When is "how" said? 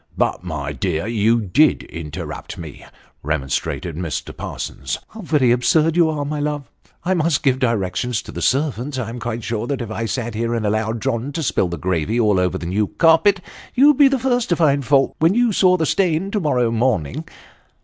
5.09-5.21